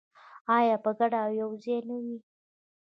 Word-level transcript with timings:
آیا 0.57 0.75
په 0.83 0.91
ګډه 0.99 1.19
او 1.25 1.31
یوځای 1.41 1.79
نه 1.89 1.95
وي؟ 2.03 2.17